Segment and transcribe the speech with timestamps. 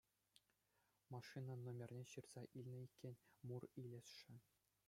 [1.15, 3.15] Машина номерне ҫырса илнӗ иккен,
[3.53, 4.35] мур илесшӗ.